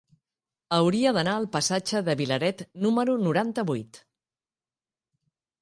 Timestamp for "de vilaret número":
2.09-3.19